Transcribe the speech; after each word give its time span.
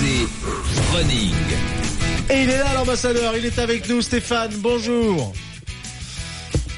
Running. 0.00 1.32
Et 2.28 2.42
il 2.42 2.50
est 2.50 2.58
là 2.58 2.74
l'ambassadeur, 2.74 3.34
il 3.34 3.46
est 3.46 3.58
avec 3.58 3.88
nous 3.88 4.02
Stéphane, 4.02 4.50
bonjour. 4.58 5.32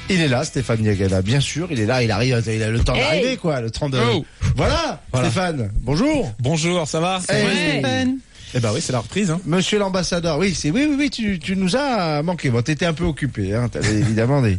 Il 0.09 0.21
est 0.21 0.29
là, 0.29 0.45
Stéphane 0.45 0.79
Niagana, 0.79 1.21
bien 1.21 1.41
sûr, 1.41 1.67
il 1.69 1.81
est 1.81 1.85
là, 1.85 2.01
il 2.01 2.11
arrive, 2.11 2.41
il 2.47 2.63
a 2.63 2.69
le 2.69 2.79
temps 2.79 2.95
d'arriver 2.95 3.35
quoi, 3.35 3.59
le 3.59 3.71
temps 3.71 3.89
de... 3.89 3.99
Oh. 3.99 4.25
Voilà, 4.55 5.01
Voilà. 5.11 5.29
Stéphane, 5.29 5.69
bonjour. 5.81 6.33
Bonjour, 6.39 6.87
ça 6.87 7.01
va? 7.01 7.19
Hey. 7.27 8.13
Eh 8.55 8.59
ben 8.61 8.71
oui, 8.73 8.79
c'est 8.81 8.93
la 8.93 8.99
reprise. 8.99 9.29
Hein. 9.31 9.41
Monsieur 9.45 9.79
l'ambassadeur, 9.79 10.37
oui, 10.39 10.55
c'est 10.55 10.71
oui, 10.71 10.87
oui, 10.89 10.95
oui, 10.97 11.09
tu, 11.09 11.39
tu 11.39 11.57
nous 11.57 11.75
as 11.75 12.23
manqué. 12.23 12.49
Bon, 12.49 12.61
t'étais 12.61 12.85
un 12.85 12.93
peu 12.93 13.03
occupé, 13.03 13.53
hein. 13.53 13.67
T'avais 13.67 13.93
évidemment 13.99 14.41
des, 14.41 14.57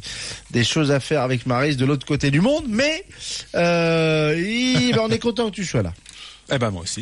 des 0.50 0.64
choses 0.64 0.90
à 0.92 1.00
faire 1.00 1.22
avec 1.22 1.46
Maris 1.46 1.76
de 1.76 1.86
l'autre 1.86 2.06
côté 2.06 2.30
du 2.30 2.40
monde, 2.42 2.66
mais 2.68 3.04
euh, 3.54 4.36
il- 4.38 4.92
ben, 4.94 5.00
on 5.06 5.08
est 5.10 5.18
content 5.18 5.48
que 5.50 5.54
tu 5.56 5.64
sois 5.64 5.82
là. 5.82 5.92
Eh 6.52 6.58
ben 6.58 6.70
moi 6.70 6.82
aussi. 6.82 7.00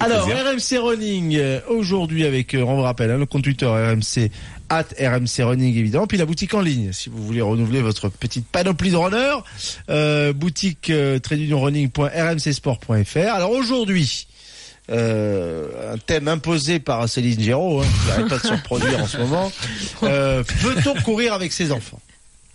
Alors, 0.00 0.26
plaisir. 0.26 0.44
RMC 0.44 0.78
Running, 0.88 1.36
euh, 1.36 1.60
aujourd'hui 1.68 2.24
avec, 2.26 2.54
euh, 2.54 2.62
on 2.62 2.76
vous 2.76 2.82
rappelle, 2.82 3.10
hein, 3.10 3.18
le 3.18 3.26
compte 3.26 3.42
Twitter 3.44 3.66
RMC, 3.66 4.30
at 4.68 4.84
RMC 5.00 5.42
Running 5.42 5.76
évidemment, 5.76 6.06
puis 6.06 6.18
la 6.18 6.26
boutique 6.26 6.54
en 6.54 6.60
ligne, 6.60 6.92
si 6.92 7.08
vous 7.08 7.24
voulez 7.24 7.40
renouveler 7.40 7.80
votre 7.82 8.08
petite 8.08 8.46
panoplie 8.46 8.90
de 8.90 8.96
runners, 8.96 9.38
euh, 9.88 10.32
boutique 10.32 10.90
euh, 10.90 11.18
running.rmcsport.fr. 11.30 13.34
Alors 13.34 13.50
aujourd'hui, 13.52 14.26
euh, 14.90 15.94
un 15.94 15.98
thème 15.98 16.28
imposé 16.28 16.78
par 16.80 17.08
Céline 17.08 17.40
Géraud, 17.40 17.80
hein, 17.82 17.86
qui 18.02 18.08
n'arrête 18.08 18.28
pas 18.28 18.38
de 18.38 18.42
se 18.42 18.52
reproduire 18.52 19.00
en 19.00 19.06
ce 19.06 19.16
moment. 19.18 19.52
Euh, 20.02 20.42
Peut-on 20.62 20.94
courir 21.02 21.32
avec 21.32 21.52
ses 21.52 21.72
enfants? 21.72 22.00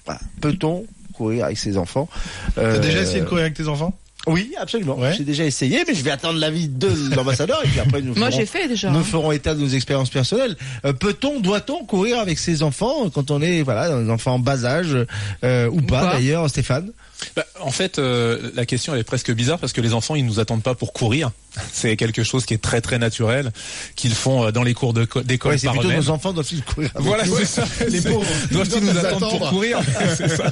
Voilà. 0.06 0.20
Peut-on 0.42 0.86
courir 1.14 1.46
avec 1.46 1.58
ses 1.58 1.78
enfants? 1.78 2.08
T'as 2.56 2.62
Euh, 2.62 2.80
déjà 2.80 3.02
essayé 3.02 3.22
de 3.22 3.26
courir 3.26 3.44
avec 3.46 3.56
tes 3.56 3.68
enfants? 3.68 3.98
Oui, 4.28 4.54
absolument. 4.60 4.98
Ouais. 4.98 5.14
J'ai 5.18 5.24
déjà 5.24 5.46
essayé, 5.46 5.84
mais 5.88 5.94
je 5.94 6.04
vais 6.04 6.12
attendre 6.12 6.40
l'avis 6.40 6.68
de 6.68 6.90
l'ambassadeur 7.16 7.60
et 7.64 7.68
puis 7.68 7.80
après 7.80 8.02
nous 8.02 8.14
Moi 8.18 8.30
ferons- 8.30 8.38
j'ai 8.40 8.46
fait 8.46 8.68
déjà. 8.68 8.90
nous 8.90 9.04
ferons 9.04 9.32
état 9.32 9.54
de 9.54 9.60
nos 9.62 9.68
expériences 9.68 10.10
personnelles. 10.10 10.56
Euh, 10.86 10.94
Peut-on, 10.94 11.40
doit-on 11.40 11.86
courir 11.86 12.20
avec 12.20 12.40
ses 12.40 12.64
enfants 12.64 13.10
quand 13.10 13.32
on 13.32 13.42
est 13.42 13.62
voilà 13.62 14.02
des 14.02 14.10
enfants 14.10 14.34
en 14.36 14.40
bas 14.40 14.66
âge 14.66 14.96
euh, 15.44 15.70
ou 15.70 15.82
pas 15.82 16.02
pas. 16.02 16.14
d'ailleurs, 16.14 16.50
Stéphane? 16.50 16.92
Bah, 17.36 17.46
en 17.62 17.72
fait, 17.72 18.00
euh, 18.00 18.52
la 18.56 18.66
question 18.66 18.94
elle 18.94 19.00
est 19.00 19.04
presque 19.04 19.32
bizarre 19.32 19.60
parce 19.60 19.74
que 19.74 19.82
les 19.82 19.94
enfants 19.94 20.16
ils 20.16 20.26
nous 20.26 20.40
attendent 20.40 20.64
pas 20.64 20.76
pour 20.76 20.94
courir. 20.94 21.32
C'est 21.72 21.96
quelque 21.96 22.24
chose 22.24 22.46
qui 22.46 22.54
est 22.54 22.62
très 22.62 22.82
très 22.82 23.00
naturel 23.00 23.52
qu'ils 23.96 24.14
font 24.14 24.46
euh, 24.46 24.52
dans 24.52 24.64
les 24.64 24.74
cours 24.74 24.94
d'école 24.94 25.24
Ouais, 25.52 25.58
c'est 25.58 25.68
par 25.68 25.76
plutôt 25.78 25.92
nos 25.92 26.10
enfants 26.10 26.34
doivent-ils 26.34 26.64
courir. 26.64 26.90
Voilà, 26.96 27.24
c'est 27.26 27.46
ça. 27.46 27.64
Les 27.90 28.02
pauvres. 28.02 28.26
Doivent-ils 28.52 28.84
Ils 28.84 28.94
nous 28.94 28.98
attendre 28.98 29.30
pour 29.30 29.50
courir 29.50 29.80
C'est 30.18 30.28
ça. 30.28 30.52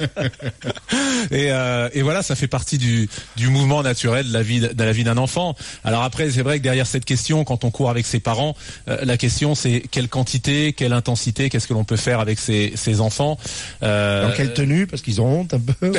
Et, 1.30 1.50
euh, 1.50 1.88
et 1.92 2.02
voilà, 2.02 2.22
ça 2.22 2.34
fait 2.36 2.46
partie 2.48 2.78
du, 2.78 3.08
du 3.36 3.48
mouvement 3.48 3.82
naturel 3.82 4.28
de 4.28 4.32
la 4.32 4.42
vie 4.42 4.60
de 4.60 4.84
la 4.84 4.92
vie 4.92 5.04
d'un 5.04 5.16
enfant. 5.18 5.54
Alors 5.84 6.02
après, 6.02 6.30
c'est 6.30 6.42
vrai 6.42 6.58
que 6.58 6.62
derrière 6.64 6.86
cette 6.86 7.04
question, 7.04 7.44
quand 7.44 7.64
on 7.64 7.70
court 7.70 7.90
avec 7.90 8.06
ses 8.06 8.20
parents, 8.20 8.56
euh, 8.88 8.98
la 9.04 9.16
question 9.16 9.54
c'est 9.54 9.82
quelle 9.90 10.08
quantité, 10.08 10.72
quelle 10.72 10.92
intensité, 10.92 11.50
qu'est-ce 11.50 11.66
que 11.66 11.74
l'on 11.74 11.84
peut 11.84 11.96
faire 11.96 12.20
avec 12.20 12.38
ses, 12.38 12.72
ses 12.76 13.00
enfants. 13.00 13.38
Euh, 13.82 14.28
Dans 14.28 14.34
quelle 14.34 14.54
tenue 14.54 14.86
Parce 14.86 15.02
qu'ils 15.02 15.20
ont 15.20 15.40
honte 15.40 15.54
un 15.54 15.60
peu. 15.60 15.92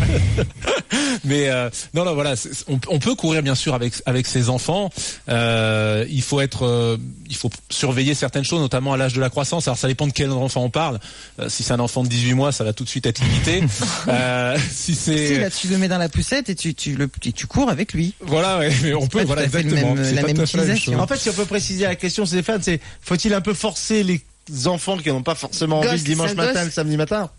mais 1.24 1.48
euh, 1.48 1.70
non, 1.94 2.04
non, 2.04 2.14
voilà, 2.14 2.34
on, 2.68 2.78
on 2.88 2.98
peut 2.98 3.14
courir 3.14 3.42
bien 3.42 3.54
sûr 3.54 3.74
avec 3.74 3.94
avec 4.06 4.26
ses 4.26 4.48
enfants. 4.48 4.90
Euh, 5.28 6.04
il 6.10 6.22
faut 6.22 6.40
être, 6.40 6.66
euh, 6.66 6.96
il 7.28 7.36
faut 7.36 7.50
surveiller 7.70 8.14
certaines 8.14 8.44
choses, 8.44 8.60
notamment 8.60 8.92
à 8.92 8.96
l'âge 8.96 9.12
de 9.12 9.20
la 9.20 9.30
croissance. 9.30 9.68
Alors 9.68 9.78
ça 9.78 9.88
dépend 9.88 10.06
de 10.06 10.12
quel 10.12 10.30
enfant 10.30 10.64
on 10.64 10.70
parle. 10.70 10.98
Euh, 11.38 11.48
si 11.48 11.62
c'est 11.62 11.72
un 11.72 11.80
enfant 11.80 12.02
de 12.02 12.08
18 12.08 12.34
mois, 12.34 12.52
ça 12.52 12.64
va 12.64 12.72
tout 12.72 12.84
de 12.84 12.88
suite 12.88 13.06
être 13.06 13.20
limité. 13.22 13.62
euh, 14.08 14.56
si 14.70 14.94
Si, 14.94 15.16
c'est 15.16 15.38
là, 15.38 15.50
tu 15.50 15.68
le 15.68 15.78
mets 15.78 15.88
dans 15.88 15.98
la 15.98 16.08
poussette 16.08 16.48
et 16.50 16.54
tu, 16.54 16.74
tu, 16.74 16.96
le, 16.96 17.08
et 17.24 17.32
tu 17.32 17.46
cours 17.46 17.70
avec 17.70 17.92
lui. 17.92 18.14
voilà, 18.20 18.58
ouais, 18.58 18.70
mais 18.82 18.94
on 18.94 19.06
peut, 19.06 19.22
voilà, 19.24 19.44
exactement. 19.44 19.94
même- 19.94 20.14
la 20.14 20.22
même 20.22 20.40
utilisation. 20.40 20.92
chose. 20.92 21.00
en 21.00 21.06
fait, 21.06 21.16
si 21.16 21.30
on 21.30 21.34
peut 21.34 21.44
préciser 21.44 21.84
la 21.84 21.94
question, 21.96 22.26
Stéphane, 22.26 22.62
c'est 22.62 22.80
faut-il 23.00 23.32
un 23.34 23.40
peu 23.40 23.54
forcer 23.54 24.02
les 24.02 24.20
enfants 24.66 24.96
qui 24.96 25.08
n'ont 25.10 25.22
pas 25.22 25.34
forcément 25.34 25.80
envie 25.80 26.02
dimanche 26.02 26.34
matin, 26.34 26.64
le 26.64 26.70
samedi 26.70 26.96
matin, 26.96 27.30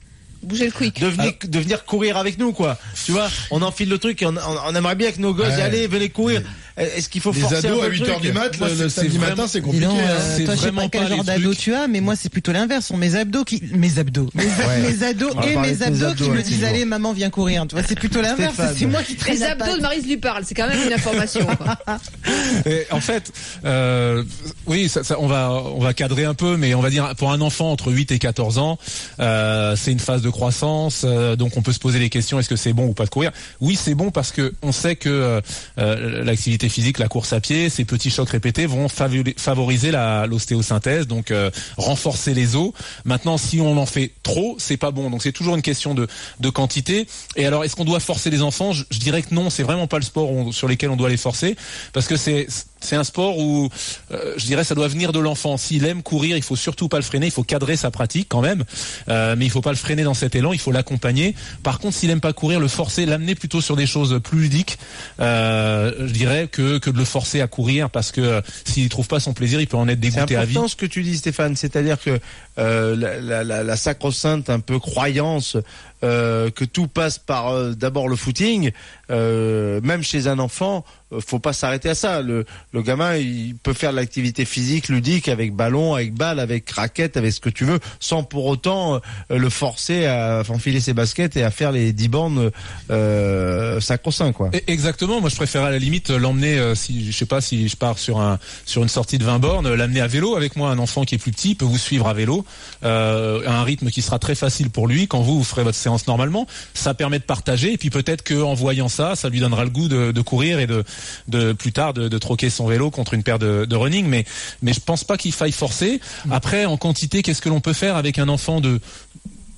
Bouger 0.43 0.65
le 0.65 0.71
quick. 0.71 0.99
de 0.99 1.07
venir, 1.07 1.33
de 1.43 1.59
venir 1.59 1.85
courir 1.85 2.17
avec 2.17 2.37
nous, 2.37 2.51
quoi. 2.51 2.77
Tu 3.05 3.11
vois, 3.11 3.29
on 3.51 3.61
enfile 3.61 3.89
le 3.89 3.97
truc 3.99 4.21
et 4.21 4.25
on, 4.25 4.35
on- 4.35 4.57
on 4.67 4.75
aimerait 4.75 4.95
bien 4.95 5.11
que 5.11 5.19
nos 5.19 5.33
gosses, 5.33 5.47
Ouais. 5.49 5.61
allez, 5.61 5.87
venez 5.87 6.09
courir. 6.09 6.41
Est-ce 6.77 7.09
qu'il 7.09 7.21
faut 7.21 7.31
Les 7.33 7.39
forcer 7.41 7.55
un 7.55 7.59
ados 7.59 7.79
peu 7.79 7.85
à 7.85 7.89
le 7.89 7.95
8h 7.95 8.03
truc 8.05 8.21
du 8.21 8.31
mat, 8.33 8.59
Moi, 8.59 8.69
le, 8.69 8.89
samedi 8.89 9.17
vraiment- 9.17 9.35
matin, 9.35 9.47
c'est 9.47 9.61
compliqué. 9.61 9.85
donc, 9.85 9.99
hein. 9.99 10.03
euh, 10.09 10.35
c'est 10.37 10.43
toi, 10.45 10.55
je 10.55 10.61
sais 10.61 10.71
pas 10.71 10.87
quel 10.89 11.07
genre 11.07 11.23
d'ado 11.23 11.53
tu 11.53 11.73
as, 11.73 11.87
mais 11.87 12.01
moi, 12.01 12.15
c'est 12.15 12.29
plutôt 12.29 12.51
l'inverse. 12.51 12.85
Sont 12.87 12.97
mes 12.97 13.15
abdos 13.15 13.43
qui, 13.43 13.61
mes 13.73 13.99
abdos, 13.99 14.29
mes, 14.33 14.45
mes 14.45 15.03
ados 15.03 15.33
et 15.45 15.55
mes 15.57 15.81
abdos 15.83 16.05
abdos, 16.05 16.23
qui 16.23 16.29
me 16.29 16.37
ouais, 16.37 16.43
disent, 16.43 16.63
allez, 16.63 16.85
maman, 16.85 17.13
viens 17.13 17.29
courir. 17.29 17.65
Tu 17.67 17.75
vois, 17.75 17.83
c'est 17.87 17.99
plutôt 17.99 18.21
l'inverse. 18.21 18.55
C'est 18.77 18.85
moi 18.85 19.03
qui 19.03 19.15
traîne 19.15 19.35
Les 19.35 19.43
abdos 19.43 19.75
de 19.77 19.81
Marise 19.81 20.05
lui 20.05 20.17
parle, 20.17 20.43
c'est 20.45 20.55
quand 20.55 20.67
même 20.67 20.81
une 20.87 20.93
information. 20.93 21.45
quoi. 21.45 21.77
Et 22.65 22.85
en 22.91 23.01
fait, 23.01 23.31
euh, 23.65 24.23
oui, 24.67 24.89
ça, 24.89 25.03
ça, 25.03 25.19
on 25.19 25.27
va 25.27 25.51
on 25.51 25.79
va 25.79 25.93
cadrer 25.93 26.25
un 26.25 26.33
peu, 26.33 26.57
mais 26.57 26.73
on 26.73 26.81
va 26.81 26.89
dire 26.89 27.13
pour 27.17 27.31
un 27.31 27.41
enfant 27.41 27.71
entre 27.71 27.91
8 27.91 28.11
et 28.11 28.19
14 28.19 28.57
ans, 28.57 28.77
euh, 29.19 29.75
c'est 29.75 29.91
une 29.91 29.99
phase 29.99 30.21
de 30.21 30.29
croissance, 30.29 31.03
euh, 31.05 31.35
donc 31.35 31.57
on 31.57 31.61
peut 31.61 31.73
se 31.73 31.79
poser 31.79 31.99
les 31.99 32.09
questions 32.09 32.39
est-ce 32.39 32.49
que 32.49 32.55
c'est 32.55 32.73
bon 32.73 32.87
ou 32.87 32.93
pas 32.93 33.05
de 33.05 33.09
courir? 33.09 33.31
Oui, 33.59 33.75
c'est 33.75 33.95
bon 33.95 34.11
parce 34.11 34.31
que 34.31 34.53
on 34.61 34.71
sait 34.71 34.95
que 34.95 35.09
euh, 35.09 35.41
euh, 35.79 36.23
physique, 36.69 36.99
la 36.99 37.07
course 37.07 37.33
à 37.33 37.39
pied, 37.39 37.69
ces 37.69 37.85
petits 37.85 38.09
chocs 38.09 38.29
répétés 38.29 38.65
vont 38.65 38.87
favori- 38.87 39.37
favoriser 39.37 39.91
l'ostéosynthèse, 40.27 41.07
donc 41.07 41.31
euh, 41.31 41.49
renforcer 41.77 42.33
les 42.33 42.55
os. 42.55 42.71
Maintenant, 43.05 43.37
si 43.37 43.61
on 43.61 43.77
en 43.77 43.85
fait 43.85 44.11
trop, 44.23 44.55
c'est 44.59 44.77
pas 44.77 44.91
bon. 44.91 45.09
Donc 45.09 45.23
c'est 45.23 45.31
toujours 45.31 45.55
une 45.55 45.61
question 45.61 45.93
de 45.93 46.07
de 46.39 46.49
quantité. 46.49 47.07
Et 47.35 47.45
alors, 47.45 47.63
est-ce 47.63 47.75
qu'on 47.75 47.85
doit 47.85 47.99
forcer 47.99 48.29
les 48.29 48.41
enfants? 48.41 48.73
Je, 48.73 48.83
dirais 48.99 49.21
que 49.21 49.33
non, 49.33 49.49
c'est 49.49 49.63
vraiment 49.63 49.87
pas 49.87 49.97
le 49.97 50.03
sport 50.03 50.53
sur 50.53 50.67
lequel 50.67 50.89
on 50.89 50.95
doit 50.95 51.09
les 51.09 51.17
forcer, 51.17 51.55
parce 51.93 52.07
que 52.07 52.17
c'est 52.17 52.47
c'est 52.81 52.95
un 52.95 53.03
sport 53.03 53.37
où 53.37 53.69
euh, 54.11 54.33
je 54.37 54.45
dirais 54.45 54.63
ça 54.63 54.75
doit 54.75 54.87
venir 54.87 55.11
de 55.11 55.19
l'enfant. 55.19 55.57
S'il 55.57 55.85
aime 55.85 56.03
courir, 56.03 56.35
il 56.37 56.43
faut 56.43 56.55
surtout 56.55 56.89
pas 56.89 56.97
le 56.97 57.03
freiner, 57.03 57.27
il 57.27 57.31
faut 57.31 57.43
cadrer 57.43 57.75
sa 57.77 57.91
pratique 57.91 58.27
quand 58.29 58.41
même, 58.41 58.63
euh, 59.09 59.35
mais 59.37 59.45
il 59.45 59.49
faut 59.51 59.61
pas 59.61 59.71
le 59.71 59.77
freiner 59.77 60.03
dans 60.03 60.13
cet 60.13 60.35
élan, 60.35 60.53
il 60.53 60.59
faut 60.59 60.71
l'accompagner. 60.71 61.35
Par 61.63 61.79
contre, 61.79 61.95
s'il 61.95 62.09
aime 62.09 62.21
pas 62.21 62.33
courir, 62.33 62.59
le 62.59 62.67
forcer, 62.67 63.05
l'amener 63.05 63.35
plutôt 63.35 63.61
sur 63.61 63.75
des 63.75 63.85
choses 63.85 64.19
plus 64.23 64.39
ludiques, 64.41 64.77
euh, 65.19 65.93
je 66.07 66.11
dirais 66.11 66.47
que 66.51 66.77
que 66.79 66.89
de 66.89 66.97
le 66.97 67.05
forcer 67.05 67.41
à 67.41 67.47
courir, 67.47 67.89
parce 67.89 68.11
que 68.11 68.41
s'il 68.65 68.89
trouve 68.89 69.07
pas 69.07 69.19
son 69.19 69.33
plaisir, 69.33 69.61
il 69.61 69.67
peut 69.67 69.77
en 69.77 69.87
être 69.87 69.99
C'est 70.03 70.09
dégoûté 70.11 70.35
à 70.35 70.45
vie. 70.45 70.51
important 70.51 70.67
ce 70.67 70.75
que 70.75 70.85
tu 70.85 71.03
dis, 71.03 71.17
Stéphane. 71.17 71.55
C'est-à-dire 71.55 71.97
que 71.99 72.19
la, 72.57 73.19
la, 73.19 73.43
la, 73.43 73.63
la 73.63 73.75
sacro-sainte 73.77 74.49
un 74.49 74.59
peu 74.59 74.79
croyance 74.79 75.57
euh, 76.03 76.49
que 76.49 76.65
tout 76.65 76.87
passe 76.87 77.19
par 77.19 77.49
euh, 77.49 77.73
d'abord 77.73 78.07
le 78.07 78.15
footing, 78.15 78.71
euh, 79.09 79.81
même 79.81 80.03
chez 80.03 80.27
un 80.27 80.39
enfant, 80.39 80.83
faut 81.19 81.39
pas 81.39 81.53
s'arrêter 81.53 81.89
à 81.89 81.95
ça. 81.95 82.21
Le, 82.21 82.45
gamin, 82.73 83.17
il 83.17 83.55
peut 83.55 83.73
faire 83.73 83.91
de 83.91 83.97
l'activité 83.97 84.45
physique 84.45 84.87
ludique 84.87 85.27
avec 85.27 85.53
ballon, 85.53 85.93
avec 85.93 86.13
balle, 86.13 86.39
avec 86.39 86.69
raquette, 86.71 87.17
avec 87.17 87.33
ce 87.33 87.41
que 87.41 87.49
tu 87.49 87.65
veux, 87.65 87.79
sans 87.99 88.23
pour 88.23 88.45
autant 88.45 89.01
le 89.29 89.49
forcer 89.49 90.05
à 90.05 90.41
enfiler 90.47 90.79
ses 90.79 90.93
baskets 90.93 91.35
et 91.35 91.43
à 91.43 91.51
faire 91.51 91.73
les 91.73 91.91
10 91.91 92.07
bornes 92.07 92.51
euh, 92.89 93.79
sacro-saint, 93.81 94.31
quoi. 94.31 94.51
Exactement. 94.67 95.19
Moi, 95.19 95.29
je 95.29 95.35
préfère 95.35 95.63
à 95.63 95.71
la 95.71 95.79
limite 95.79 96.09
l'emmener, 96.11 96.57
euh, 96.57 96.75
si 96.75 97.11
je 97.11 97.17
sais 97.17 97.25
pas 97.25 97.41
si 97.41 97.67
je 97.67 97.75
pars 97.75 97.99
sur 97.99 98.21
un 98.21 98.39
sur 98.65 98.81
une 98.81 98.89
sortie 98.89 99.17
de 99.17 99.25
20 99.25 99.39
bornes, 99.39 99.73
l'amener 99.73 99.99
à 99.99 100.07
vélo 100.07 100.37
avec 100.37 100.55
moi. 100.55 100.69
Un 100.69 100.79
enfant 100.79 101.03
qui 101.03 101.15
est 101.15 101.17
plus 101.17 101.31
petit 101.31 101.55
peut 101.55 101.65
vous 101.65 101.77
suivre 101.77 102.07
à 102.07 102.13
vélo 102.13 102.45
à 102.83 102.89
un 102.89 103.63
rythme 103.63 103.89
qui 103.89 104.01
sera 104.01 104.17
très 104.17 104.35
facile 104.35 104.69
pour 104.69 104.87
lui 104.87 105.07
quand 105.07 105.21
vous 105.21 105.37
vous 105.37 105.43
ferez 105.43 105.63
votre 105.63 105.77
séance 105.77 105.90
normalement. 106.07 106.47
Ça 106.73 106.93
permet 106.93 107.19
de 107.19 107.23
partager 107.23 107.73
et 107.73 107.77
puis 107.77 107.89
peut-être 107.89 108.23
que 108.23 108.41
en 108.41 108.53
voyant 108.53 108.89
ça, 108.89 109.15
ça 109.15 109.29
lui 109.29 109.39
donnera 109.39 109.63
le 109.63 109.69
goût 109.69 109.87
de, 109.87 110.21
courir 110.21 110.59
et 110.59 110.67
de 110.67 111.53
plus 111.53 111.71
tard 111.71 111.93
de, 111.93 112.17
troquer 112.17 112.49
son 112.49 112.67
vélo 112.67 112.91
contre 112.91 113.13
une 113.13 113.23
paire 113.23 113.39
de, 113.39 113.75
running. 113.75 114.07
Mais 114.07 114.25
je 114.73 114.79
pense 114.79 115.03
pas 115.03 115.17
qu'il 115.17 115.33
faille 115.33 115.51
forcer. 115.51 115.99
Après, 116.29 116.65
en 116.65 116.77
quantité, 116.77 117.21
qu'est-ce 117.21 117.41
que 117.41 117.49
l'on 117.49 117.61
peut 117.61 117.73
faire 117.73 117.95
avec 117.95 118.19
un 118.19 118.29
enfant 118.29 118.61
de 118.61 118.79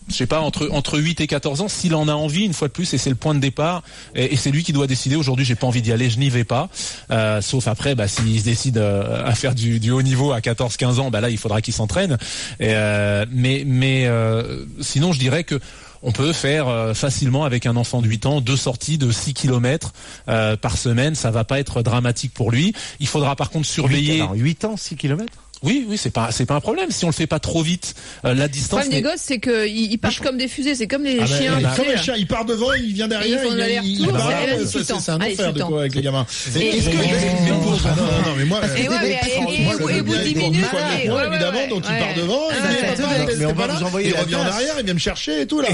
je 0.09 0.15
sais 0.15 0.27
pas, 0.27 0.41
entre, 0.41 0.69
entre 0.71 0.99
8 0.99 1.21
et 1.21 1.27
14 1.27 1.61
ans, 1.61 1.67
s'il 1.67 1.95
en 1.95 2.07
a 2.07 2.13
envie, 2.13 2.43
une 2.43 2.53
fois 2.53 2.67
de 2.67 2.73
plus, 2.73 2.93
et 2.93 2.97
c'est 2.97 3.09
le 3.09 3.15
point 3.15 3.33
de 3.33 3.39
départ, 3.39 3.83
et, 4.15 4.35
c'est 4.35 4.51
lui 4.51 4.63
qui 4.63 4.73
doit 4.73 4.87
décider, 4.87 5.15
aujourd'hui 5.15 5.45
j'ai 5.45 5.55
pas 5.55 5.67
envie 5.67 5.81
d'y 5.81 5.91
aller, 5.91 6.09
je 6.09 6.19
n'y 6.19 6.29
vais 6.29 6.43
pas, 6.43 6.69
euh, 7.11 7.41
sauf 7.41 7.67
après, 7.67 7.95
bah, 7.95 8.07
s'il 8.07 8.37
se 8.39 8.43
décide 8.43 8.77
euh, 8.77 9.25
à 9.25 9.33
faire 9.35 9.55
du, 9.55 9.91
haut 9.91 10.01
niveau 10.01 10.31
à 10.31 10.39
14-15 10.39 10.99
ans, 10.99 11.09
bah 11.09 11.21
là 11.21 11.29
il 11.29 11.37
faudra 11.37 11.61
qu'il 11.61 11.73
s'entraîne, 11.73 12.17
euh, 12.61 13.25
mais, 13.31 13.65
sinon 14.81 15.13
je 15.13 15.19
dirais 15.19 15.43
que 15.43 15.59
on 16.03 16.11
peut 16.11 16.33
faire 16.33 16.67
euh, 16.67 16.93
facilement 16.93 17.43
avec 17.43 17.65
un 17.65 17.75
enfant 17.75 18.01
de 18.01 18.07
8 18.07 18.25
ans 18.25 18.41
deux 18.41 18.57
sorties 18.57 18.97
de 18.97 19.11
6 19.11 19.33
km 19.33 19.93
par 20.61 20.77
semaine, 20.77 21.15
ça 21.15 21.31
va 21.31 21.43
pas 21.43 21.59
être 21.59 21.81
dramatique 21.81 22.33
pour 22.33 22.51
lui. 22.51 22.73
Il 22.99 23.07
faudra 23.07 23.35
par 23.35 23.49
contre 23.49 23.65
surveiller 23.65 24.21
8, 24.33 24.39
8 24.39 24.65
ans, 24.65 24.77
6 24.77 24.95
km 24.95 25.25
Oui, 25.63 25.85
oui, 25.87 25.97
c'est 25.97 26.09
pas, 26.11 26.29
c'est 26.31 26.45
pas 26.45 26.55
un 26.55 26.59
problème. 26.59 26.91
Si 26.91 27.05
on 27.05 27.07
le 27.07 27.13
fait 27.13 27.25
pas 27.27 27.39
trop 27.39 27.63
vite, 27.63 27.95
euh, 28.25 28.33
la 28.33 28.43
Le 28.43 28.49
distance. 28.49 28.81
problème 28.81 29.01
des 29.01 29.01
gosses, 29.01 29.21
c'est 29.21 29.39
qu'ils 29.39 29.91
ils 29.91 29.97
partent 29.97 30.19
comme 30.19 30.37
des 30.37 30.47
fusées. 30.47 30.75
C'est 30.75 30.87
comme 30.87 31.03
les 31.03 31.17
Ah 31.19 31.25
ben, 31.25 31.27
chiens. 31.27 31.53
il- 31.59 31.67
tu 31.69 31.75
comme 31.81 31.91
les 31.91 31.97
chiens, 31.97 32.15
il 32.17 32.27
part 32.27 32.45
devant, 32.45 32.73
il 32.73 32.93
vient 32.93 33.07
derrière, 33.07 33.27
Et 33.27 33.31
ils 33.31 33.47
font 33.47 33.53
il, 33.53 33.57
l'aller-retour, 33.57 33.85
il, 33.87 33.91
il 33.93 34.05
c'est- 34.85 34.93
le 34.93 35.09
un 35.13 35.15
enfer 35.21 35.53
de 35.53 35.59
le 35.59 35.65
quoi 35.65 35.79
avec 35.79 35.95
les 35.95 36.01
gamins. 36.01 36.25
Et- 36.55 36.77
Est-ce 36.77 36.89
que 36.89 36.97
Ah, 37.85 37.95
non, 37.95 38.03
non, 38.03 38.35
mais 38.37 38.45
moi, 38.45 38.61
Et 38.77 38.87
au 38.87 38.91
bout 40.03 40.13
de 40.15 40.21
il 40.23 40.33
10 40.33 40.39
faut 40.39 40.49
minutes, 40.51 40.65
fois 40.65 40.79
ouais, 40.79 41.03
le 41.03 41.09
point, 41.09 41.21
ouais, 41.21 41.27
évidemment, 41.27 41.67
donc 41.69 41.83
il 41.89 41.97
part 41.97 42.13
devant, 42.15 42.41
il 42.51 43.55
pas 43.55 43.67
là 43.67 43.79
il 44.03 44.15
revient 44.15 44.35
en 44.35 44.39
arrière, 44.41 44.75
il 44.79 44.85
vient 44.85 44.93
me 44.93 44.99
chercher 44.99 45.41
et 45.41 45.47
tout 45.47 45.61
là. 45.61 45.69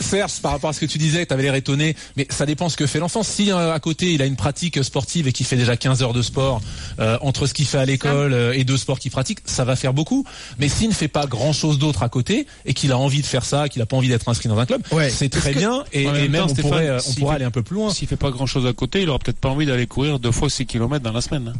Serge, 0.00 0.40
par 0.40 0.52
rapport 0.52 0.70
à 0.70 0.72
ce 0.72 0.80
que 0.80 0.86
tu 0.86 0.98
disais, 0.98 1.26
tu 1.26 1.32
avais 1.34 1.42
l'air 1.42 1.54
étonné, 1.54 1.96
mais 2.16 2.26
ça 2.30 2.46
dépend 2.46 2.68
ce 2.68 2.76
que 2.76 2.86
fait 2.86 2.98
l'enfant. 2.98 3.22
Si 3.22 3.50
euh, 3.50 3.72
à 3.74 3.80
côté 3.80 4.12
il 4.12 4.22
a 4.22 4.26
une 4.26 4.36
pratique 4.36 4.82
sportive 4.82 5.28
et 5.28 5.32
qu'il 5.32 5.44
fait 5.46 5.56
déjà 5.56 5.76
15 5.76 6.02
heures 6.02 6.12
de 6.14 6.22
sport 6.22 6.60
euh, 7.00 7.18
entre 7.20 7.46
ce 7.46 7.54
qu'il 7.54 7.66
fait 7.66 7.78
à 7.78 7.84
l'école 7.84 8.52
et 8.54 8.64
deux 8.64 8.76
sports 8.76 8.97
qu'il 8.98 9.10
pratique, 9.10 9.38
ça 9.44 9.64
va 9.64 9.76
faire 9.76 9.92
beaucoup. 9.92 10.24
Mais 10.58 10.68
s'il 10.68 10.88
ne 10.88 10.94
fait 10.94 11.08
pas 11.08 11.26
grand 11.26 11.52
chose 11.52 11.78
d'autre 11.78 12.02
à 12.02 12.08
côté 12.08 12.46
et 12.66 12.74
qu'il 12.74 12.92
a 12.92 12.98
envie 12.98 13.20
de 13.22 13.26
faire 13.26 13.44
ça, 13.44 13.68
qu'il 13.68 13.80
a 13.82 13.86
pas 13.86 13.96
envie 13.96 14.08
d'être 14.08 14.28
inscrit 14.28 14.48
dans 14.48 14.58
un 14.58 14.66
club, 14.66 14.82
Ouais. 14.92 15.10
c'est 15.10 15.28
très 15.28 15.52
bien 15.54 15.84
et, 15.92 16.04
même 16.06 16.14
et 16.16 16.28
même 16.28 16.40
temps, 16.42 16.46
on 16.46 16.48
Stéphane, 16.54 16.70
pourrait, 16.70 16.90
on 16.90 16.98
s'il 17.00 17.14
pourrait 17.16 17.30
fait- 17.32 17.36
aller 17.36 17.44
un 17.44 17.50
peu 17.50 17.62
plus 17.62 17.76
loin. 17.76 17.90
S'il 17.90 18.08
fait 18.08 18.16
pas 18.16 18.30
grand 18.30 18.46
chose 18.46 18.66
à 18.66 18.72
côté, 18.72 19.02
il 19.02 19.08
aura 19.08 19.18
peut-être 19.18 19.38
pas 19.38 19.48
envie 19.48 19.66
d'aller 19.66 19.86
courir 19.86 20.18
deux 20.18 20.32
fois 20.32 20.50
6 20.50 20.66
km 20.66 21.02
dans 21.02 21.12
la 21.12 21.20
semaine. 21.20 21.52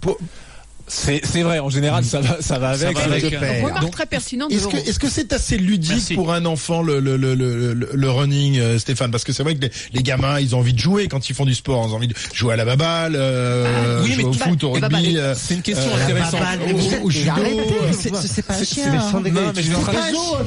C'est 0.89 1.21
c'est 1.25 1.43
vrai, 1.43 1.59
en 1.59 1.71
général 1.71 2.05
ça 2.05 2.21
va 2.21 2.41
ça 2.41 2.59
va 2.59 2.71
avec. 2.71 2.97
va 2.97 3.03
c'est- 3.05 3.11
avec, 3.11 3.25
c'est-. 3.29 3.61
Remarque 3.63 3.81
Donc, 3.83 3.91
très 3.93 4.07
pertinente. 4.07 4.51
Est-ce 4.53 4.69
que 4.69 4.77
est-ce 4.77 4.99
que 4.99 5.09
c'est 5.09 5.33
assez 5.33 5.57
ludique 5.59 5.91
Merci. 5.93 6.15
pour 6.15 6.33
un 6.33 6.45
enfant 6.45 6.83
le 6.83 7.01
le 7.01 7.17
le 7.17 7.35
le, 7.35 7.75
le- 7.75 8.11
running 8.11 8.59
euh, 8.59 8.79
Stéphane? 8.79 9.11
Parce 9.11 9.25
que 9.25 9.33
c'est 9.33 9.43
vrai 9.43 9.55
que 9.55 9.61
les, 9.61 9.71
les 9.93 10.03
gamins 10.03 10.41
ils 10.41 10.55
ont 10.55 10.59
envie 10.61 10.73
de 10.73 10.79
jouer 10.79 11.09
quand 11.09 11.29
ils 11.29 11.35
font 11.35 11.45
du 11.45 11.55
sport 11.55 11.87
ils 11.89 11.93
ont 11.93 11.97
envie 11.97 12.09
de 12.09 12.15
jouer 12.33 12.55
à 12.55 12.57
la 12.57 12.65
baballe 12.65 13.15
euh, 13.17 13.67
Ah, 13.67 14.03
oui, 14.03 14.09
mais 14.17 14.23
jouer 14.23 14.25
au 14.25 14.33
foot 14.33 14.65
au 14.65 14.73
rugby 14.73 15.17
euh, 15.19 15.35
C'est 15.37 15.55
une 15.55 15.63
question 15.63 15.91
euh, 15.95 16.03
intéressante. 16.05 16.41
baballe, 16.41 16.59
au- 16.73 16.77
vous 16.77 16.87
au- 16.95 17.07
au 17.07 17.11
êtes- 17.11 17.17
judo, 17.17 17.33
euh, 17.37 17.93
c'est- 17.93 18.43
pas 18.43 18.55
un 18.55 18.65
chien. 18.65 18.85
hein. 18.95 19.13
Non, 19.13 19.21
mais 19.55 19.63
je 19.63 19.71
vais 19.71 19.75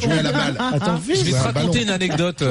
jouer 0.01 0.19
à 0.19 0.21
la 0.23 0.31
balle 0.31 0.57
Attends, 0.73 1.01
Je 1.07 1.23
vais 1.23 1.31
te 1.31 1.35
raconter 1.35 1.81
une 1.83 1.89
anecdote 1.89 2.43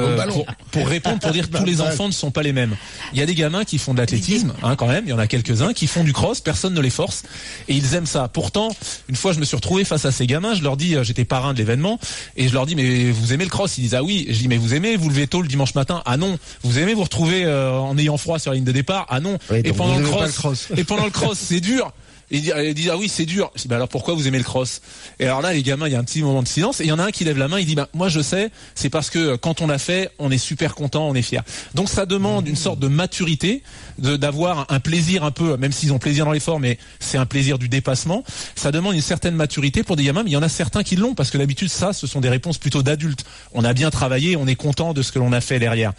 pour, 0.71 0.87
répondre, 0.87 1.19
pour 1.19 1.31
dire 1.31 1.49
que 1.49 1.57
tous 1.57 1.65
les 1.65 1.81
enfants 1.81 2.07
ne 2.07 2.13
sont 2.13 2.31
pas 2.31 2.43
les 2.43 2.53
mêmes. 2.53 2.75
Il 3.13 3.19
y 3.19 3.21
a 3.21 3.25
des 3.25 3.35
gamins 3.35 3.63
qui 3.65 3.77
font 3.77 3.93
de 3.93 3.99
l'athlétisme, 3.99 4.53
hein, 4.63 4.75
quand 4.75 4.87
même, 4.87 5.03
il 5.05 5.09
y 5.09 5.13
en 5.13 5.19
a 5.19 5.27
quelques-uns, 5.27 5.73
qui 5.73 5.87
font 5.87 6.03
du 6.03 6.13
cross, 6.13 6.41
personne 6.41 6.73
ne 6.73 6.81
les 6.81 6.89
force, 6.89 7.23
et 7.67 7.80
ils 7.81 7.95
aiment 7.95 8.05
ça. 8.05 8.27
Pourtant, 8.27 8.69
une 9.09 9.15
fois 9.15 9.33
je 9.33 9.39
me 9.39 9.45
suis 9.45 9.55
retrouvé 9.55 9.83
face 9.83 10.05
à 10.05 10.11
ces 10.11 10.27
gamins, 10.27 10.53
je 10.53 10.63
leur 10.63 10.77
dis, 10.77 10.95
euh, 10.95 11.03
j'étais 11.03 11.25
parrain 11.25 11.53
de 11.53 11.57
l'événement, 11.57 11.99
et 12.37 12.47
je 12.47 12.53
leur 12.53 12.65
dis, 12.65 12.75
mais 12.75 13.11
vous 13.11 13.33
aimez 13.33 13.43
le 13.43 13.49
cross? 13.49 13.77
Ils 13.77 13.81
disent, 13.81 13.95
ah 13.95 14.03
oui. 14.03 14.25
Je 14.29 14.37
dis, 14.37 14.47
mais 14.47 14.57
vous 14.57 14.73
aimez 14.73 14.95
vous 14.95 15.09
lever 15.09 15.27
tôt 15.27 15.41
le 15.41 15.47
dimanche 15.47 15.75
matin? 15.75 16.01
Ah 16.05 16.17
non. 16.17 16.37
Vous 16.63 16.79
aimez 16.79 16.93
vous 16.93 17.03
retrouver 17.03 17.45
euh, 17.45 17.71
en 17.77 17.97
ayant 17.97 18.17
froid 18.17 18.39
sur 18.39 18.51
la 18.51 18.55
ligne 18.55 18.65
de 18.65 18.71
départ? 18.71 19.05
Ah 19.09 19.19
non. 19.19 19.37
Oui, 19.49 19.61
et 19.63 19.73
pendant 19.73 19.97
le 19.97 20.05
cross. 20.05 20.67
et 20.75 20.83
pendant 20.83 21.05
le 21.05 21.11
cross, 21.11 21.37
c'est 21.41 21.61
dur. 21.61 21.91
Ils 22.31 22.73
disent, 22.73 22.89
ah 22.89 22.97
oui 22.97 23.09
c'est 23.09 23.25
dur. 23.25 23.51
Bah 23.65 23.75
alors 23.75 23.89
pourquoi 23.89 24.13
vous 24.13 24.25
aimez 24.25 24.37
le 24.37 24.43
cross? 24.43 24.81
Et 25.19 25.25
alors 25.25 25.41
là 25.41 25.53
les 25.53 25.63
gamins 25.63 25.87
il 25.87 25.91
y 25.91 25.95
a 25.95 25.99
un 25.99 26.03
petit 26.03 26.21
moment 26.21 26.41
de 26.41 26.47
silence 26.47 26.79
et 26.79 26.85
il 26.85 26.87
y 26.87 26.91
en 26.93 26.99
a 26.99 27.03
un 27.03 27.11
qui 27.11 27.25
lève 27.25 27.37
la 27.37 27.49
main 27.49 27.59
il 27.59 27.65
dit 27.65 27.75
bah 27.75 27.89
moi 27.93 28.07
je 28.07 28.21
sais 28.21 28.49
c'est 28.73 28.89
parce 28.89 29.09
que 29.09 29.19
euh, 29.19 29.37
quand 29.37 29.59
on 29.59 29.67
l'a 29.67 29.77
fait 29.77 30.09
on 30.17 30.31
est 30.31 30.37
super 30.37 30.73
content 30.73 31.09
on 31.09 31.13
est 31.13 31.21
fier. 31.21 31.43
Donc 31.75 31.89
ça 31.89 32.05
demande 32.05 32.47
une 32.47 32.55
sorte 32.55 32.79
de 32.79 32.87
maturité 32.87 33.63
d'avoir 33.97 34.65
un 34.69 34.79
plaisir 34.79 35.25
un 35.25 35.31
peu 35.31 35.57
même 35.57 35.73
s'ils 35.73 35.91
ont 35.91 35.99
plaisir 35.99 36.23
dans 36.25 36.31
l'effort 36.31 36.59
mais 36.59 36.77
c'est 36.99 37.17
un 37.17 37.25
plaisir 37.25 37.59
du 37.59 37.67
dépassement. 37.67 38.23
Ça 38.55 38.71
demande 38.71 38.95
une 38.95 39.01
certaine 39.01 39.35
maturité 39.35 39.83
pour 39.83 39.97
des 39.97 40.05
gamins 40.05 40.23
mais 40.23 40.29
il 40.29 40.33
y 40.33 40.37
en 40.37 40.43
a 40.43 40.49
certains 40.49 40.83
qui 40.83 40.95
l'ont 40.95 41.15
parce 41.15 41.31
que 41.31 41.37
d'habitude 41.37 41.69
ça 41.69 41.91
ce 41.91 42.07
sont 42.07 42.21
des 42.21 42.29
réponses 42.29 42.57
plutôt 42.57 42.81
d'adultes. 42.81 43.25
On 43.53 43.65
a 43.65 43.73
bien 43.73 43.89
travaillé 43.89 44.37
on 44.37 44.47
est 44.47 44.55
content 44.55 44.93
de 44.93 45.01
ce 45.01 45.11
que 45.11 45.19
l'on 45.19 45.33
a 45.33 45.41
fait 45.41 45.59
derrière. 45.59 45.91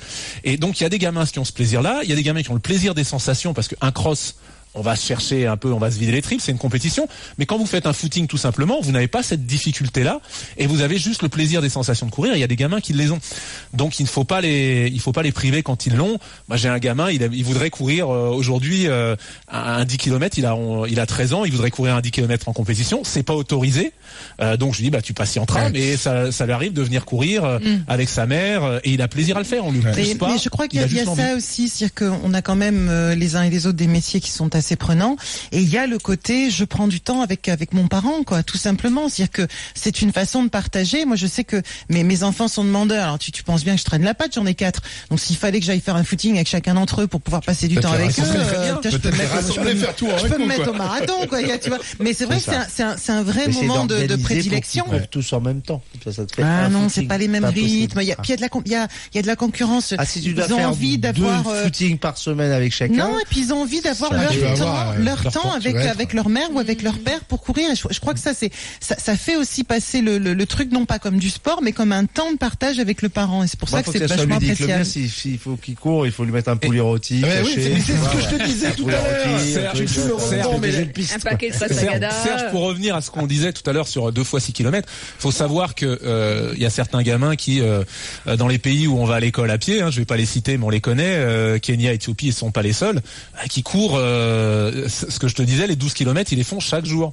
Et 0.45 0.57
donc 0.57 0.81
il 0.81 0.83
y 0.83 0.87
a 0.87 0.89
des 0.89 0.99
gamins 0.99 1.27
qui 1.27 1.39
ont 1.39 1.45
ce 1.45 1.53
plaisir 1.53 1.83
là 1.83 2.01
il 2.03 2.09
y 2.09 2.13
a 2.13 2.17
des 2.17 2.23
gamins 2.23 2.43
qui 2.43 2.51
ont 2.51 2.55
le 2.55 2.61
plaisir 2.61 2.95
des 2.95 3.05
sensations 3.05 3.53
parce 3.53 3.69
qu'un 3.69 3.93
cross 3.93 4.37
on 4.75 4.81
va 4.81 4.97
se 4.97 5.07
chercher 5.07 5.47
un 5.47 5.57
peu, 5.57 5.73
on 5.73 5.79
va 5.79 5.91
se 5.91 5.99
vider 5.99 6.13
les 6.13 6.23
tripes, 6.23 6.41
c'est 6.41 6.53
une 6.53 6.59
compétition. 6.59 7.07
Mais 7.39 7.47
quand 7.47 7.59
vous 7.59 7.67
faites 7.67 7.87
un 7.87 7.93
footing 7.93 8.27
tout 8.27 8.37
simplement, 8.39 8.81
vous 8.81 8.93
n'avez 8.93 9.09
pas 9.09 9.23
cette 9.23 9.45
difficulté-là 9.47 10.21
et 10.57 10.67
vous 10.67 10.81
avez 10.81 10.99
juste 10.99 11.23
le 11.23 11.29
plaisir 11.29 11.61
des 11.63 11.69
sensations 11.69 12.07
de 12.07 12.11
courir. 12.11 12.35
Il 12.35 12.41
y 12.41 12.45
a 12.45 12.47
des 12.47 12.57
gamins 12.57 12.81
qui 12.81 12.93
les 12.93 13.11
ont. 13.11 13.19
Donc 13.75 14.01
il 14.01 14.05
ne 14.05 14.09
faut 14.09 14.25
pas 14.25 14.41
les, 14.41 14.89
il 14.93 15.01
faut 15.01 15.13
pas 15.13 15.23
les 15.23 15.33
priver 15.33 15.63
quand 15.63 15.87
ils 15.87 15.95
l'ont. 15.95 16.19
Moi 16.49 16.57
j'ai 16.57 16.69
un 16.69 16.79
gamin, 16.79 17.11
il, 17.11 17.23
a- 17.23 17.29
il 17.31 17.45
voudrait 17.45 17.71
courir 17.71 18.09
euh, 18.11 18.29
aujourd'hui 18.31 18.87
euh, 18.87 19.15
un, 19.51 19.59
un 19.59 19.85
10 19.85 19.97
km, 19.99 20.39
il 20.39 20.47
a, 20.47 20.57
on- 20.57 20.87
il 20.87 21.01
a 21.01 21.07
13 21.07 21.35
ans, 21.35 21.45
il 21.45 21.53
voudrait 21.53 21.71
courir 21.71 21.95
un 21.97 22.01
10 22.01 22.11
km 22.11 22.49
en 22.49 22.53
compétition. 22.53 23.03
C'est 23.05 23.23
pas 23.23 23.35
autorisé. 23.35 23.93
Euh, 24.41 24.57
donc 24.57 24.73
je 24.73 24.79
lui 24.79 24.85
dis 24.85 24.91
bah 24.91 25.03
tu 25.03 25.13
patienteras, 25.15 25.65
Ouais. 25.67 25.71
mais 25.73 25.97
ça, 25.97 26.33
ça 26.33 26.47
lui 26.47 26.53
arrive 26.53 26.73
de 26.73 26.83
venir 26.83 27.05
courir 27.05 27.45
euh, 27.45 27.59
avec 27.89 28.09
sa 28.09 28.27
mère 28.27 28.65
euh, 28.65 28.79
et 28.85 28.93
il 28.93 29.03
a 29.03 29.09
plaisir 29.09 29.37
à 29.37 29.41
le 29.41 29.45
faire. 29.45 29.65
On 29.67 29.73
lui 29.73 29.81
pousse 29.81 29.97
Mais, 29.97 30.15
pas. 30.15 30.29
mais 30.33 30.39
je 30.39 30.49
crois 30.49 30.67
qu'il 30.69 30.81
y 30.81 30.83
a, 30.83 30.87
il 30.87 30.93
y 30.97 31.05
ça 31.05 31.35
aussi, 31.37 31.69
c'est-à-dire 31.69 31.95
qu'on 32.23 32.33
a 32.33 32.41
quand 32.43 32.57
même 32.57 32.89
euh, 32.89 33.15
les 33.15 33.37
uns 33.37 33.43
et 33.43 33.51
les 33.51 33.67
autres 33.67 33.77
des 33.77 33.87
métiers 33.87 34.21
qui 34.21 34.31
sont 34.31 34.55
assez 34.55 34.62
prenants, 34.77 35.17
et 35.53 35.61
il 35.61 35.69
y 35.69 35.77
a 35.79 35.87
le 35.87 35.99
côté 35.99 36.51
je 36.51 36.65
prends 36.65 36.89
du 36.89 37.01
temps 37.01 37.21
avec 37.23 37.49
avec 37.49 37.73
mon 37.73 37.89
parent, 37.89 38.23
quoi, 38.25 38.43
tout 38.43 38.59
simplement. 38.59 39.09
C'est-à-dire 39.09 39.33
que 39.33 39.47
c'est 39.75 40.03
une 40.03 40.13
façon 40.13 40.43
de 40.45 40.49
partager. 40.49 41.05
Moi, 41.05 41.17
je 41.17 41.27
sais 41.27 41.45
que 41.45 41.61
mes 41.89 42.05
mes 42.05 42.23
enfants 42.23 42.49
sont 42.49 42.65
demandeurs. 42.65 43.05
Alors 43.05 43.19
tu, 43.19 43.33
tu 43.33 43.43
penses 43.43 43.65
bien 43.65 43.75
que 43.75 43.81
je 43.81 43.85
traîne 43.85 44.03
la 44.05 44.15
patte, 44.15 44.35
j'en 44.35 44.47
ai 44.47 44.55
quatre. 44.55 44.83
Donc 45.11 45.21
s'il 45.21 45.37
fallait 45.37 45.61
que 45.61 45.67
j'aille 45.67 45.81
faire 45.81 45.97
un 45.97 46.05
footing 46.05 46.35
avec 46.37 46.49
chacun 46.49 46.75
d'entre 46.75 47.03
eux 47.03 47.07
pour 47.07 47.21
pouvoir 47.21 47.43
passer 47.43 47.69
du 47.69 47.77
temps 47.77 47.93
avec 47.93 48.11
eux, 48.19 48.23
euh, 48.23 48.75
putain, 48.77 48.91
je 48.91 48.97
peux 48.97 49.11
me 49.11 49.17
mettre, 49.17 49.31
je 49.31 49.37
rassembler, 49.37 49.73
peux 49.73 49.79
me- 49.79 49.85
faire 49.85 49.95
tout 49.97 50.07
avec 50.07 50.19
je 50.21 50.27
peux 50.29 50.37
nous, 50.39 50.45
me 50.45 50.49
mettre 50.49 50.65
quoi. 50.65 50.73
au 50.73 50.77
marathon, 50.77 51.27
quoi. 51.29 51.41
il 51.41 51.49
y 51.49 51.53
a- 51.53 51.59
Tu 51.59 51.69
vois. 51.69 51.79
Mais 52.01 52.13
c'est 52.15 52.25
vrai 52.25 52.37
que 52.39 52.43
C'est 52.43 52.55
un, 52.57 52.67
c'est 52.69 52.83
un, 52.83 52.97
c'est 52.97 53.13
un 53.13 53.23
vrai 53.23 53.49
moment 53.49 53.85
de, 53.87 54.07
de 54.07 54.15
pour 54.17 54.25
prédilection. 54.25 54.85
peuvent 54.89 55.09
tous 55.11 55.33
en 55.33 55.41
même 55.41 55.61
temps. 55.63 55.83
Ça, 56.05 56.13
ça 56.13 56.27
te 56.27 56.35
fait 56.35 56.43
Ah 56.43 56.69
non, 56.69 56.83
footing. 56.85 56.91
c'est 56.91 57.03
pas 57.09 57.19
les 57.19 57.29
mêmes 57.29 57.45
rythmes. 57.45 58.01
Il 58.01 58.07
y 58.07 58.13
a, 58.13 58.17
puis 58.17 58.29
il 58.29 58.31
y 58.31 58.33
a 58.35 58.37
de 58.37 58.43
la, 58.43 58.49
il 58.65 58.73
y 58.73 58.75
a, 58.75 58.89
il 59.13 59.17
y 59.17 59.19
a 59.19 59.23
de 59.23 59.27
la 59.27 59.37
concurrence. 59.37 59.95
Ah, 59.99 60.05
si 60.05 60.21
tu 60.21 60.33
dois 60.35 60.47
ils 60.49 60.53
ont 60.55 60.57
faire 60.57 60.69
envie 60.69 60.99
d'avoir. 60.99 61.47
euh, 61.49 61.65
footings 61.65 61.99
par 61.99 62.19
semaine 62.19 62.53
avec 62.53 62.73
chacun. 62.73 62.95
non, 62.95 63.19
et 63.19 63.25
puis 63.29 63.41
ils 63.41 63.53
ont 63.53 63.63
envie 63.63 63.81
d'avoir 63.81 64.13
leur 64.13 64.33
euh, 64.61 64.99
leur 64.99 65.23
leur 65.25 65.33
temps 65.33 65.53
avec 65.53 65.77
avec 65.77 66.13
leur 66.13 66.29
mère 66.29 66.49
ou 66.53 66.59
avec 66.59 66.83
leur 66.83 66.99
père 66.99 67.21
pour 67.25 67.41
courir. 67.41 67.71
Et 67.71 67.75
je, 67.77 67.83
je 67.91 68.01
crois 68.01 68.15
que 68.15 68.21
ça 68.21 68.35
c'est 68.35 68.51
ça, 68.81 68.97
ça 68.99 69.17
fait 69.17 69.37
aussi 69.37 69.65
passer 69.65 70.01
le, 70.01 70.19
le, 70.19 70.35
le 70.35 70.47
truc 70.47 70.71
non 70.73 70.85
pas 70.87 70.99
comme 70.99 71.19
du 71.19 71.31
sport, 71.31 71.61
mais 71.63 71.73
comme 71.73 71.93
un 71.93 72.07
temps 72.07 72.33
de 72.33 72.37
partage 72.39 72.79
avec 72.79 73.03
le 73.03 73.09
parent. 73.09 73.43
Et 73.45 73.47
c'est 73.47 73.59
pour 73.59 73.71
Moi, 73.71 73.83
ça 73.83 73.85
que 73.85 73.99
c'est 73.99 74.07
vachement 74.07 74.37
appréciable. 74.37 74.85
s'il 74.85 75.39
faut 75.39 75.57
qu'il 75.57 75.77
court, 75.77 76.07
il 76.07 76.13
faut 76.13 76.25
lui 76.25 76.33
mettre 76.33 76.51
un 76.51 76.57
poulet 76.57 76.81
rôti. 76.81 77.23
Oui, 77.25 77.53
c'est 77.55 77.79
ce 77.81 78.17
que 78.17 78.21
je 78.21 78.37
te 78.37 78.45
disais 78.45 78.71
tout 78.73 78.89
à 78.89 78.93
l'heure. 78.93 79.41
Serge, 82.11 82.43
euh, 82.43 82.51
pour 82.51 82.63
revenir 82.63 82.95
à 82.97 83.01
ce 83.01 83.11
qu'on 83.11 83.27
disait 83.27 83.53
tout 83.53 83.69
à 83.69 83.73
l'heure 83.73 83.89
sur 83.89 84.13
deux 84.13 84.25
fois 84.25 84.41
6 84.41 84.53
km, 84.53 84.89
faut 85.19 85.31
savoir 85.33 85.75
que 85.75 86.01
euh, 86.05 86.53
il 86.57 86.63
y 86.63 86.67
a 86.67 86.71
certains 86.71 87.03
gamins 87.03 87.37
qui, 87.37 87.61
euh, 87.61 87.85
euh, 88.27 88.37
dans 88.37 88.49
les 88.49 88.59
pays 88.59 88.87
où 88.87 88.99
on 88.99 89.05
va 89.05 89.17
à 89.17 89.21
l'école 89.21 89.51
à 89.51 89.59
pied, 89.59 89.81
hein, 89.83 89.91
je 89.91 89.99
vais 90.01 90.05
pas 90.05 90.17
les 90.17 90.27
citer, 90.27 90.57
mais 90.59 90.65
on 90.65 90.71
les 90.71 90.81
connaît, 90.81 91.17
euh, 91.17 91.59
Kenya, 91.59 91.93
Éthiopie, 91.93 92.29
ils 92.29 92.33
sont 92.33 92.51
pas 92.51 92.63
les 92.63 92.73
seuls, 92.73 92.97
euh, 92.99 93.47
qui 93.49 93.63
courent, 93.63 93.97
euh, 93.97 94.42
c- 94.89 95.07
ce 95.09 95.19
que 95.19 95.29
je 95.29 95.35
te 95.35 95.43
disais, 95.43 95.67
les 95.67 95.77
12 95.77 95.95
km, 95.95 96.33
ils 96.33 96.37
les 96.37 96.45
font 96.45 96.61
chaque 96.61 96.85
jour. 96.87 97.13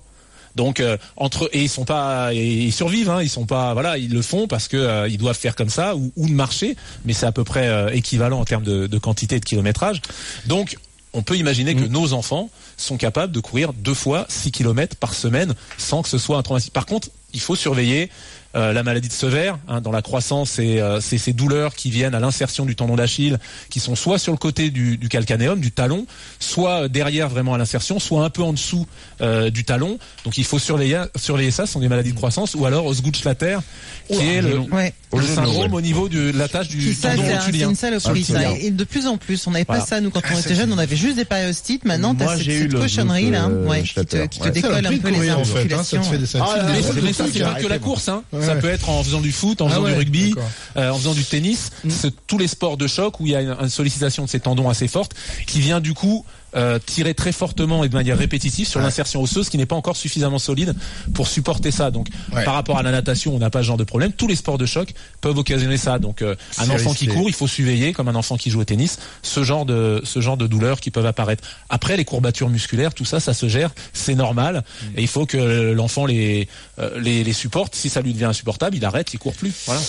Donc 0.56 0.80
euh, 0.80 0.98
entre 1.16 1.48
et 1.54 1.62
ils 1.62 1.70
sont 1.70 1.86
pas 1.86 2.34
et 2.34 2.44
ils 2.44 2.74
survivent 2.74 3.12
hein, 3.12 3.22
ils 3.22 3.30
sont 3.30 3.46
pas 3.46 3.74
voilà 3.74 4.00
ils 4.00 4.12
le 4.12 4.24
font 4.24 4.48
parce 4.48 4.68
que 4.68 4.78
euh, 4.78 5.08
ils 5.08 5.20
doivent 5.20 5.38
faire 5.38 5.56
comme 5.56 5.70
ça 5.70 5.96
ou, 5.96 6.12
ou 6.16 6.28
marcher 6.28 6.76
mais 7.06 7.14
c'est 7.14 7.28
à 7.28 7.32
peu 7.32 7.44
près 7.44 7.68
euh, 7.68 7.90
équivalent 7.92 8.40
en 8.40 8.46
termes 8.46 8.64
de, 8.64 8.88
de 8.88 8.98
quantité 8.98 9.36
et 9.36 9.40
de 9.40 9.46
kilométrage 9.46 10.02
donc 10.48 10.76
on 11.14 11.22
peut 11.22 11.38
imaginer 11.38 11.76
que 11.76 11.86
nos 11.86 12.14
enfants 12.14 12.50
sont 12.78 12.98
capables 12.98 13.32
de 13.32 13.40
courir 13.40 13.74
deux 13.74 13.94
fois 13.94 14.26
6 14.28 14.52
km 14.52 14.96
par 14.96 15.14
semaine 15.14 15.54
sans 15.78 16.02
que 16.02 16.10
ce 16.10 16.18
soit 16.18 16.38
un 16.38 16.44
traumatisme. 16.44 16.72
Par 16.74 16.86
contre, 16.88 17.10
il 17.34 17.40
faut 17.42 17.56
surveiller 17.56 18.10
euh, 18.56 18.74
la 18.74 18.84
maladie 18.84 19.08
de 19.08 19.14
Sever. 19.14 19.54
Hein, 19.68 19.82
dans 19.82 19.92
la 19.92 20.02
croissance, 20.02 20.52
c'est 20.52 20.82
euh, 20.82 21.00
c'est 21.02 21.18
ces 21.18 21.34
douleurs 21.34 21.76
qui 21.76 21.90
viennent 21.90 22.16
à 22.16 22.20
l'insertion 22.20 22.66
du 22.66 22.76
tendon 22.76 22.96
d'Achille, 22.96 23.38
qui 23.70 23.80
sont 23.80 23.96
soit 23.96 24.18
sur 24.18 24.32
le 24.32 24.38
côté 24.38 24.72
du, 24.72 24.98
du 24.98 25.10
calcanéum, 25.10 25.60
du 25.60 25.72
talon, 25.72 26.06
soit 26.40 26.88
derrière 26.90 27.30
vraiment 27.30 27.54
à 27.54 27.58
l'insertion, 27.58 28.00
soit 28.00 28.24
un 28.24 28.30
peu 28.30 28.42
en 28.42 28.54
dessous 28.54 28.88
euh, 29.22 29.50
du 29.50 29.64
talon. 29.66 30.00
Donc 30.24 30.38
il 30.38 30.46
faut 30.46 30.60
surveiller, 30.60 31.04
surveiller 31.16 31.52
ça. 31.52 31.66
Ce 31.66 31.74
sont 31.74 31.80
des 31.80 31.90
maladies 31.90 32.12
de 32.12 32.18
croissance, 32.18 32.56
ou 32.56 32.66
alors 32.66 32.86
Osgood-Schlatter, 32.86 33.60
qui 34.08 34.28
est 34.28 34.42
le, 34.42 34.60
Ouais. 34.60 34.94
Le 35.18 35.24
genou, 35.24 35.36
syndrome 35.36 35.74
au 35.74 35.82
niveau 35.82 36.08
de 36.08 36.32
la 36.36 36.48
tâche 36.48 36.68
du 36.68 36.94
ça, 36.94 37.10
tendon 37.10 37.24
un- 37.24 37.26
c'est 37.26 37.38
rotulien. 37.38 37.70
une 37.70 37.76
saloperie, 37.76 38.24
ça. 38.24 38.34
Rotulien. 38.34 38.56
Et 38.62 38.70
de 38.72 38.84
plus 38.84 39.08
en 39.08 39.18
plus, 39.18 39.48
on 39.48 39.52
n'avait 39.52 39.66
pas 39.66 39.80
ça, 39.82 40.02
nous, 40.02 40.12
quand 40.12 40.22
Ah, 40.24 40.34
on 40.36 40.40
était 40.40 40.54
jeunes, 40.56 40.72
on 40.72 40.78
avait 40.78 40.96
juste 40.96 41.16
des 41.16 41.26
périostites. 41.26 41.84
Maintenant, 41.86 42.14
Moi, 42.14 42.26
t'as 42.28 42.36
cette, 42.36 42.46
j'ai 42.46 42.56
eu 42.58 42.62
cette 42.64 42.74
le 42.74 42.80
cochonnerie, 42.80 43.32
là, 43.32 43.48
euh, 43.48 43.82
qui 43.82 44.40
te, 44.40 44.50
décolle 44.50 44.86
un 44.86 44.98
peu 44.98 45.10
les 45.10 45.30
hein, 45.30 45.38
articulations. 45.40 46.02
Ah, 46.40 46.56
Mais, 46.68 47.02
mais 47.02 47.14
ça, 47.14 47.26
c'est 47.32 47.40
pas 47.40 47.56
que 47.56 47.68
la 47.68 47.80
course, 47.80 48.08
hein. 48.10 48.24
Ça 48.42 48.56
peut 48.56 48.70
être 48.70 48.90
en 48.90 49.04
faisant 49.04 49.22
du 49.22 49.32
foot, 49.32 49.62
en 49.62 49.68
Ah 49.68 49.72
faisant 49.72 49.84
du 49.86 49.94
rugby, 49.94 50.36
euh, 50.78 50.92
en 50.92 50.98
faisant 50.98 51.14
du 51.14 51.24
tennis. 51.24 51.72
C'est 51.90 52.14
tous 52.28 52.38
les 52.38 52.48
sports 52.48 52.78
de 52.78 52.88
choc 52.88 53.20
où 53.20 53.26
il 53.26 53.32
y 53.32 53.36
a 53.36 53.42
une, 53.42 53.56
une 53.60 53.70
sollicitation 53.70 54.26
de 54.26 54.30
ces 54.30 54.40
tendons 54.40 54.70
assez 54.70 54.88
forte 54.88 55.14
qui 55.48 55.60
vient 55.60 55.80
du 55.80 55.94
coup 55.94 56.26
euh, 56.56 56.80
tirer 56.84 57.14
très 57.14 57.32
fortement 57.32 57.84
et 57.84 57.90
de 57.90 57.94
manière 57.96 58.18
répétitive 58.18 58.68
sur 58.68 58.80
Ouais. 58.80 58.86
l'insertion 58.86 59.22
osseuse 59.22 59.50
qui 59.50 59.58
n'est 59.58 59.66
pas 59.66 59.76
encore 59.76 59.96
suffisamment 59.96 60.40
solide 60.40 60.74
pour 61.14 61.28
supporter 61.28 61.72
ça. 61.72 61.92
Donc, 61.92 62.08
Ouais. 62.34 62.44
par 62.44 62.54
rapport 62.56 62.78
à 62.78 62.84
la 62.84 62.92
natation, 62.92 63.36
on 63.36 63.40
n'a 63.40 63.50
pas 63.50 63.60
ce 63.62 63.68
genre 63.68 63.78
de 63.78 63.84
problème. 63.84 64.12
Tous 64.14 64.28
les 64.28 64.36
sports 64.36 64.58
de 64.58 64.66
choc 64.66 64.94
peuvent 65.22 65.38
occasionner 65.38 65.78
ça. 65.78 66.00
Donc, 66.00 66.22
euh, 66.22 66.36
un 66.58 66.70
enfant 66.70 66.94
qui 66.94 67.08
court, 67.08 67.30
il 67.30 67.34
faut 67.34 67.48
surveiller, 67.48 67.94
comme 67.94 68.08
un 68.08 68.16
enfant 68.16 68.38
qui 68.38 68.50
joue 68.50 68.62
au 68.62 68.66
tennis, 68.66 68.98
ce 69.22 69.44
genre 69.44 69.66
de 69.66 70.02
ce 70.04 70.22
genre 70.22 70.38
de 70.38 70.48
douleurs 70.48 70.80
qui 70.80 70.92
peuvent 70.92 71.06
apparaître. 71.06 71.44
Après, 71.70 71.98
les 71.98 72.06
courbatures 72.06 72.50
musculaires, 72.50 72.94
tout 72.94 73.06
ça, 73.06 73.20
ça 73.20 73.34
se 73.34 73.48
gère, 73.48 73.72
c'est 73.94 74.16
normal. 74.16 74.64
Et 74.96 75.02
il 75.02 75.08
faut 75.08 75.26
que 75.26 75.72
l'enfant 75.72 76.06
les, 76.06 76.48
euh, 76.80 77.00
les 77.00 77.24
les 77.24 77.34
supporte. 77.34 77.76
Si 77.76 77.90
ça 77.90 78.02
lui 78.02 78.14
devient 78.14 78.26
insupportable, 78.26 78.76
il 78.78 78.86
arrête, 78.86 79.14
il 79.14 79.20
court 79.20 79.34
plus. 79.34 79.54
Voilà. 79.66 79.82